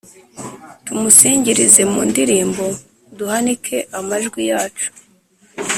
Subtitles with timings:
[0.85, 2.65] Tumusingirize mu ndirimbo,
[3.17, 4.87] Duhanike amajwi yacu,